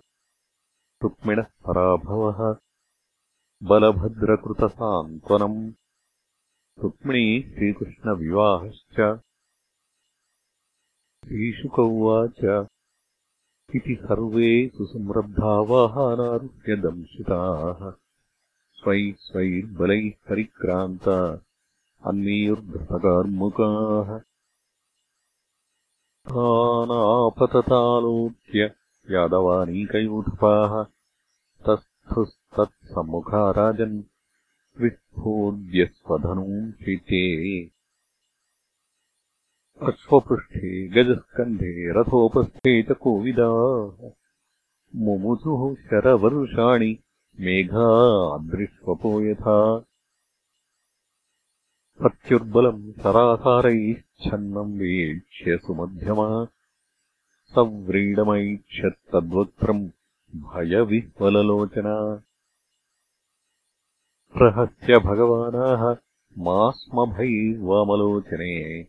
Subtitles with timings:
[1.02, 2.56] रुक्मिणः पराभवः।
[3.62, 5.72] बलभद्रकृतसान्त्वनम्।
[6.78, 9.21] रुक्मिणी श्रीकृष्णविवाहश्च।
[11.24, 12.67] श्रीशुक उवाच
[13.74, 18.09] इति सर्वे सुसंरब्धा वाहानारुह्यदंशिताः
[18.80, 21.16] स्वैः स्वैर्बलैः परिक्रान्ता
[22.07, 24.11] अन्वीयुर्धृतकार्मुकाः
[26.30, 28.70] तानापततालोक्य
[29.11, 30.73] यादवानीकयूथपाः
[31.66, 34.03] तस्थुस्तत्सम्मुखा राजन्
[34.81, 37.25] विस्फोद्य स्वधनूंशिते
[39.89, 44.11] अश्वपृष्ठे गजस्कन्धे रथोपस्थे च कोविदाः।
[44.97, 46.92] मुमुचुः शरवर्षाणि
[47.39, 49.84] मेघादृष्वपो यथा।
[51.98, 56.47] प्रत्युर्बलम् शरासारैश्छन्नम् वीक्ष्य सुमध्यमा।
[57.55, 59.89] सव्रीडमैक्षत्तद्वक्त्रम्
[60.36, 62.23] भयविह्वललोचना।
[64.33, 65.97] प्रहस्य भगवानाः
[66.39, 68.86] मा स्म भैर्वामलोचने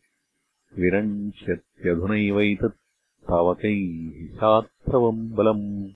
[0.77, 5.89] विरञ्च्यत्यधुनैवैतत् तावकैः शात्रवम् बलम्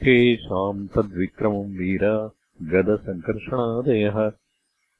[0.00, 2.30] तेषाम् तद्विक्रमम् वीरा
[2.62, 4.32] गदसङ्कर्षणादयः।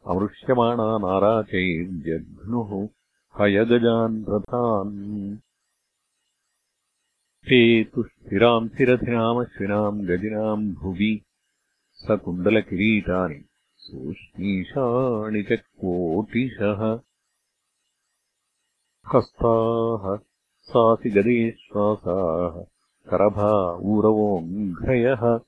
[0.06, 2.88] अमृष्यमाणा नाराचैर्जघ्नुः
[3.40, 5.36] हयगजान् रथान्।
[7.48, 11.22] ते तु स्थिराम् स्थिरथिनामश्विनाम् गजिनाम् भुवि
[11.92, 13.44] सकुण्डलकिरीटानि
[13.76, 17.00] सूष्णीषाणि च कोटिशः।
[19.14, 20.16] हस्ताः
[20.62, 22.73] सासि गदेश्वासाः
[23.10, 25.40] करभा ऊरवोऽङ्घ्रयः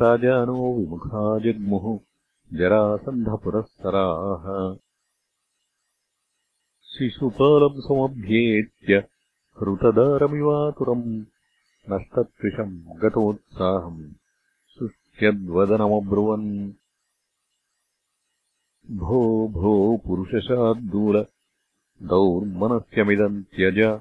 [0.00, 1.98] राजानो विमुखा जग्मुः
[2.58, 4.76] जरासन्धपुरःसराः।
[6.92, 9.04] शिशुपालम् समभ्येत्य
[9.60, 11.24] हृतदारमिवातुरम्
[11.90, 14.21] नष्टत्विषम् गतोत्साहम्
[15.22, 16.72] यद्वदनमब्रुवन्
[18.90, 21.26] भो भो पुरुषशाद्दूल
[22.02, 24.00] दौर्मनस्यमिदम् त्यज।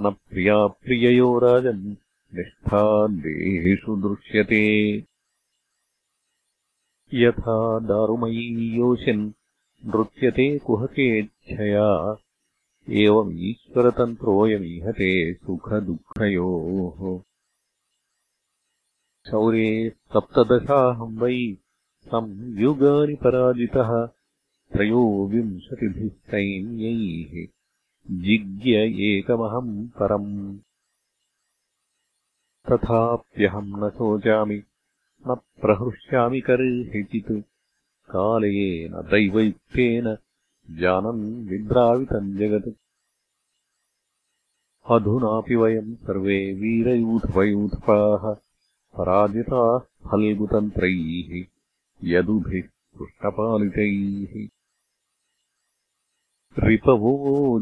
[0.00, 1.96] न प्रियाप्रिययो राजन्।
[2.34, 5.04] निष्ठा देहेषु दृश्यते।
[7.14, 9.32] यथा दारुमयी योषिन्
[9.86, 12.16] नृत्यते कुहकेच्छया।
[12.90, 17.22] एवमीश्वरतन्त्रोऽयमीहते सुखदुःखयोः
[19.30, 21.56] शौर्ये सप्तदशाहम् वै
[22.08, 23.90] संयुगानि पराजितः
[24.72, 27.48] त्रयोविंशतिभिः सैन्यैः
[28.10, 28.70] जिज्ञ
[29.10, 30.58] एकमहम् परम्।
[32.70, 34.62] तथाप्यहम् न शोचामि
[35.28, 37.32] न प्रहृष्यामि कर्हिचित्
[38.10, 40.16] कालेन दैवयुक्तेन
[40.70, 42.68] जानन् विद्रावितम् जगत्।
[44.90, 48.47] अधुनापि वयम् सर्वे वीरयूथपयूथपाः
[48.97, 49.77] पराजिताः
[50.09, 51.31] फल्गुतन्त्रैः
[52.13, 52.67] यदुभिः
[52.97, 54.33] पृष्ठपालितैः
[56.67, 57.13] रिपवो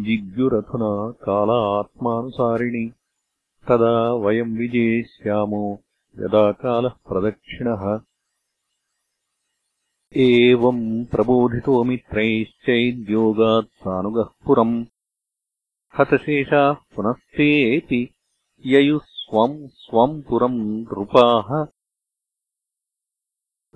[0.05, 0.93] जिग्युरथुना
[1.25, 2.85] कालात्मानुसारिणि
[3.67, 3.93] तदा
[4.23, 5.63] वयम् विजेष्यामो
[6.23, 7.83] यदा कालः प्रदक्षिणः
[10.27, 14.75] एवम् प्रबोधितो मित्रैश्चैद्योगात् सानुगः पुरम्
[15.99, 18.01] हतशेषाः पुनस्तेऽपि
[18.73, 21.66] ययुः स्वम् स्वम् पुरम् नृपाः।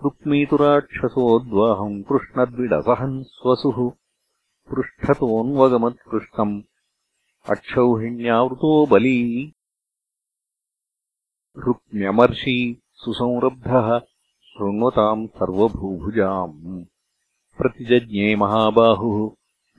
[0.04, 3.92] रुक्मीतुराक्षसोद्वाहम् कृष्णद्विडसहन् स्वसुः।
[4.70, 6.62] पृष्ठतोऽन्वगमत्कृष्णम्
[7.50, 9.54] अक्षौहिण्यावृतो बली।
[11.56, 14.00] रुक्म्यमर्षि सुसंरब्धः।
[14.42, 16.84] शृण्वताम् सर्वभूभुजाम्।
[17.58, 19.30] प्रतिजज्ञे महाबाहुः।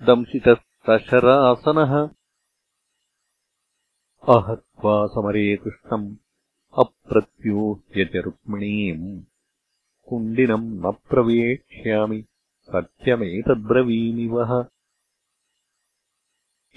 [0.06, 2.09] दंशितस्तशरासनः
[4.29, 6.15] अहत्वा समरे कृष्णम्
[6.77, 9.21] अप्रत्योह्य च रुक्मिणीम्
[10.09, 12.25] कुण्डिनम् न प्रवेक्ष्यामि
[12.62, 14.65] सत्यमेतद्ब्रवीमि वः।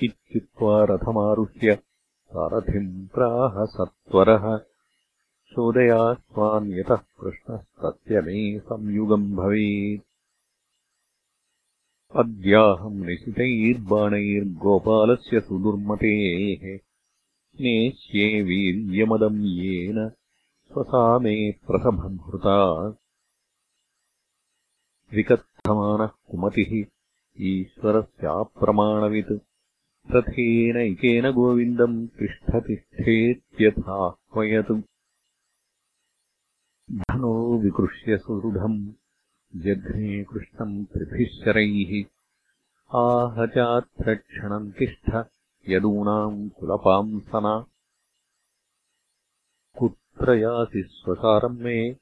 [0.02, 1.78] इत्युक्त्वा रथमारुह्य
[2.26, 4.60] सारथिम् प्राह सत्वरः।
[5.52, 10.06] चोदयाश्वान्यतः कृष्णः मे संयुगम् भवेत्।
[12.16, 16.93] अद्याहम् निशितैर्बाणैर्गोपालस्य सुदुर्मतेः
[17.60, 20.12] नेष्ये वीर्यमदम् येन
[20.72, 22.88] स्वसा मे प्रसभम् हृता।
[25.14, 26.86] वर्धमानः कुमतिः
[27.40, 29.32] ईश्वरस्याप्रमाणवित्।
[30.12, 34.80] तथेनैकेन गोविन्दम् तिष्ठतिष्ठेत्यथाह्वयत्
[36.90, 38.92] धनो विकृष्य सुहृढम्
[39.56, 42.04] जघ्ने कृष्णम् त्रिभिः शरैः।
[42.98, 45.33] आह चात्र क्षणम् तिष्ठ
[45.68, 47.66] यदूनाम् कुलपांसना
[49.78, 51.96] कुत्र यासि स्वसारम् मे?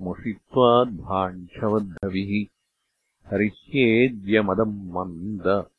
[0.00, 2.46] मुषित्वाद्भाण्क्षवद्धविः
[3.30, 5.70] हरिष्येद्यमदम् मन्द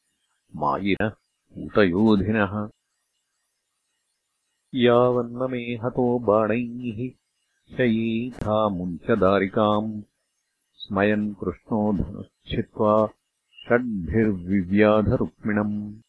[0.56, 2.70] मायिनः कूटयोधिनः
[4.76, 7.12] यावन्नमे हतो बाणैः।
[7.78, 10.02] शयीथामुञ्चदारिकाम्
[10.74, 13.10] स्मयन् कृष्णो धनुश्चित्वा
[13.64, 16.02] षड्भिर्विव्याधरुक्मिणम्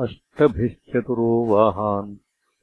[0.00, 2.16] अष्टभिश्चतुरो वाहान्।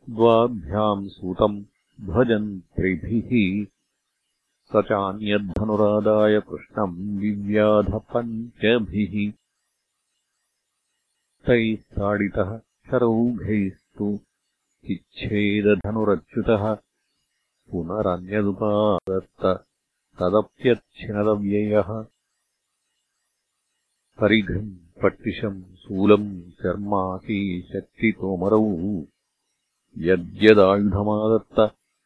[0.10, 1.64] द्वाभ्याम् सूतम्
[2.02, 3.66] ध्वजन् त्रिभिः।
[4.66, 9.34] स चान्यद्धनुरादाय कृष्णम् विव्याधपञ्चभिः
[11.46, 14.20] तैः ताडितः शरौघैस्तु
[14.88, 16.78] चिच्छेदधनुरच्युतः।
[17.72, 19.66] पुनरन्यदुपादत्त
[20.20, 22.06] तदप्यच्छिनदव्ययः।
[24.22, 28.66] परिघम् पट्टिशम् शूलम् शर्माकी शक्तितोमरौ।
[29.98, 31.60] यद्यदायुधमादत्त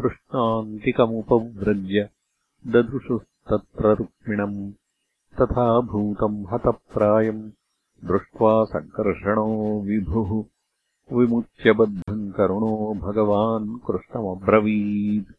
[0.02, 2.10] कृष्णान्तिकमुपव्रज्य
[2.68, 4.72] ददृशुस्तत्र रुक्मिणम्
[5.42, 7.52] तथा भूतम् हतप्रायम्
[8.06, 10.44] दृष्ट्वा सङ्कर्षणो विभुः।
[11.18, 15.34] विमुच्यबद्धम् करुणो भगवान् कृष्णमब्रवीत्।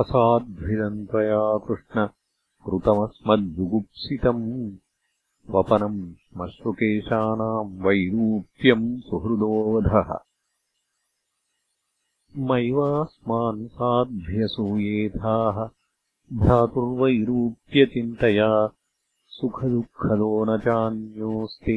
[0.00, 2.08] असाध्विदम् त्वया कृष्ण
[2.66, 4.42] कृतमस्मज्जुगुप्सितम्
[5.54, 10.10] वपनम् श्मश्रुकेशानाम् वैरूप्यम् सुहृदोऽधः।
[12.48, 15.58] मैवास्मान् साध्यसूयेथाः
[16.42, 18.50] भ्रातुर्वैरूप्यचिन्तया
[19.38, 21.76] सुखदुःखदो न चान्योऽस्ति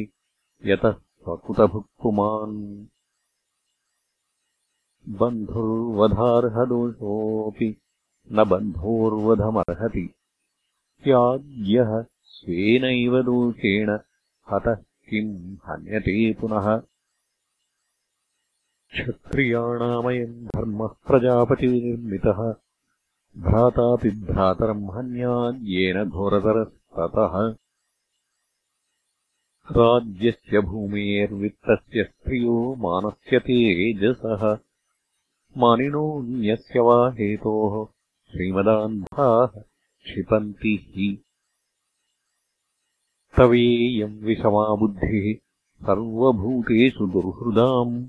[0.66, 2.60] यतः स्वकुतभुक्पुमान्
[5.08, 7.76] बन्धुर्वधार्हदोषोऽपि
[8.32, 10.06] न बन्धोर्वधमर्हति
[11.06, 13.90] त्याज्यः स्वेनैव दोषेण
[14.50, 16.78] हतः किम् हन्यते पुनः।
[18.92, 22.54] क्षत्रियाणामयम् धर्मः प्रजापतिनिर्मितः।
[23.38, 27.54] भ्रातापि भ्रातरम् हन्याद्येन घोरतरस्ततः।
[29.76, 34.58] राज्यस्य भूमेर्वित्तस्य स्त्रियो मानस्य तेजसः।
[35.56, 37.86] मानिनोऽन्यस्य वा हेतोः
[38.30, 39.62] श्रीमदान्धाः
[40.06, 41.24] क्षिपन्ति हि।
[43.36, 45.34] तवेयम् विषमा बुद्धिः
[45.86, 48.08] सर्वभूतेषु दुर्हृदाम्।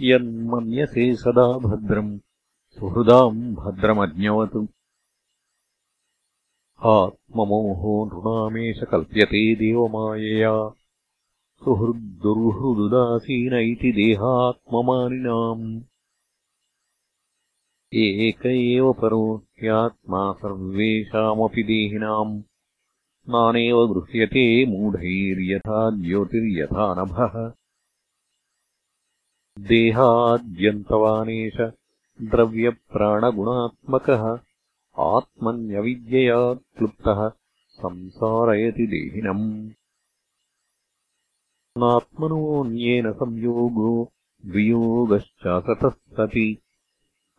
[0.00, 2.18] यन्मन्यसे सदा भद्रम्
[2.78, 4.56] सुहृदाम् भद्रमज्ञवत्।
[6.84, 10.68] आत्ममोहो नृणामेष कल्प्यते देवमायया।
[11.64, 15.82] सुहृद्दुर्हृदुदासीन इति देहात्ममानिनाम्
[17.94, 22.42] एक एव परो ह्यात्मा सर्वेषामपि देहिनाम्।
[23.28, 27.52] नानेव गृह्यते मूढैर्यथा ज्योतिर्यथा नभः।
[29.58, 31.72] देहाद्यन्तवानेश
[32.22, 34.38] द्रव्यप्राणगुणात्मकः
[34.98, 37.32] आत्मन्यविद्यया क्लुप्तः
[37.68, 39.70] संसारयति देहिनम्।
[41.78, 44.12] नात्मनोऽन्येन संयोगो
[44.46, 46.58] वियोगश्चासतः सति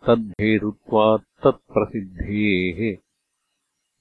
[0.08, 2.98] तद्धेतुत्वात्तत्प्रसिद्धेः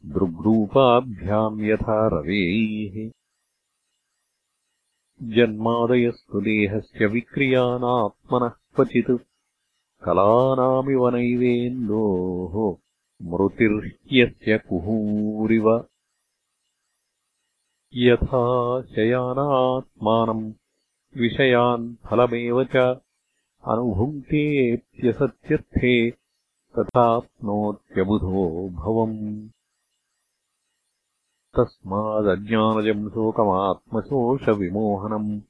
[0.05, 3.11] दृग्रूपाभ्याम् यथा रवेः
[5.23, 9.23] जन्मादयस्तु देहस्य विक्रियानात्मनः क्वचित्।
[10.05, 12.77] कलानामिव नैवेन्दोः
[13.31, 15.89] मृतिर्ह्यस्य कुहूरिव।
[17.95, 20.53] यथा शयानात्मानम्
[21.17, 23.01] विषयान् फलमेव च
[23.69, 26.17] अनुभुङ्क्तेऽप्यसत्यर्थे
[26.79, 29.49] तथाप्नोत्यबुधो भवम्।
[31.57, 35.41] तस्मादज्ञानजम् शोकमात्मशोषविमोहनम्।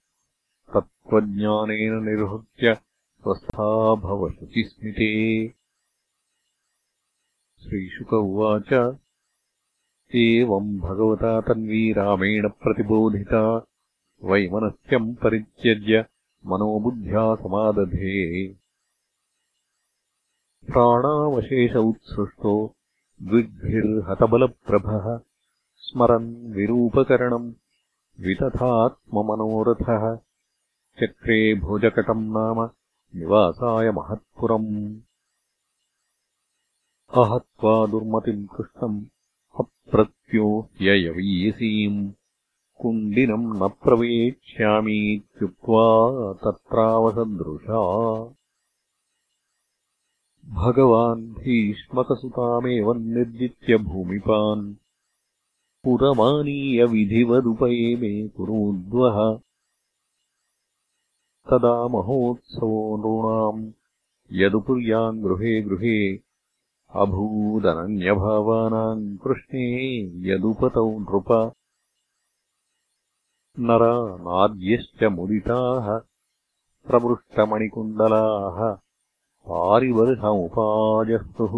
[0.74, 2.80] तत्त्वज्ञानेन निर्हृत्य
[3.22, 5.54] स्वस्था भव शुचिस्मिते
[7.62, 8.98] श्रीशुक उवाच।
[10.14, 13.66] एवम् भगवता तन्वी रामेण प्रतिबोधिता
[14.24, 16.04] वैमनस्यम् परित्यज्य
[16.46, 18.48] मनोबुद्ध्या समादधे।
[20.66, 22.74] प्राणावशेष उत्सृष्टो
[23.22, 25.20] द्विग्भिर्हतबलप्रभः
[25.76, 27.52] स्मरन् विरूपकरणम्
[28.20, 30.16] वितथात्ममनोरथः
[31.00, 32.70] चक्रे भोजकटम् नाम
[33.16, 35.00] निवासाय महत्पुरम्।
[37.14, 39.04] अहत्वा दुर्मतिम् कृष्णम्
[39.60, 42.12] अप्रत्यो ह्ययवीयसीम्
[42.82, 47.80] कुण्डिनम् न प्रवेक्ष्यामीत्युक्त्वा तत्रावसदृशा।
[50.48, 54.74] भगवान् भीष्मकसुतामेवम् निर्जित्य भूमिपान्।
[55.84, 59.40] पुरमानीयविधिवदुपयेमे कुरूद्वः।
[61.50, 63.72] तदा महोत्सवो नॄणाम्
[64.32, 66.20] यदुपुर्याम् गृहे गृहे
[66.94, 71.52] अभूदनन्यभावानाम् कृष्णे यदुपतौ नृप
[73.60, 73.94] नरा
[74.26, 75.86] नाद्यश्च मुदिताः
[76.88, 78.58] प्रमृष्टमणिकुण्डलाः
[79.48, 81.54] पारिवर्षमुपाजस्तुः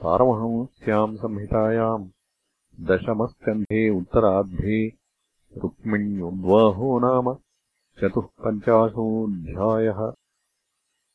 [0.03, 2.05] पारमहंस्याम् संहितायाम्
[2.89, 4.79] दशमस्कन्धे उत्तरार्धे
[5.63, 7.27] रुक्मिण्युद्वाहो नाम
[8.01, 10.01] चतुःपञ्चाशोऽध्यायः